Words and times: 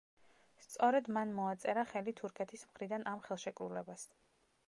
სწორედ 0.67 1.09
მან 1.17 1.33
მოაწერა 1.39 1.83
ხელი 1.91 2.15
თურქეთის 2.21 2.65
მხრიდან 2.71 3.07
ამ 3.13 3.23
ხელშეკრულებას. 3.27 4.09